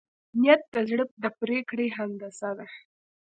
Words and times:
نیت 0.39 0.61
د 0.73 0.75
زړه 0.89 1.05
د 1.23 1.25
پرېکړې 1.39 1.87
هندسه 1.97 2.49
ده. 2.57 2.67